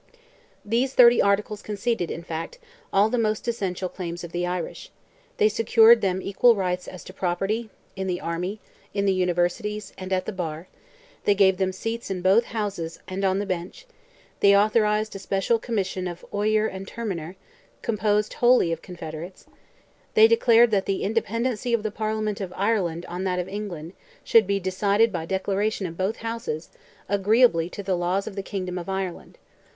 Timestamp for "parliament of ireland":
21.91-23.05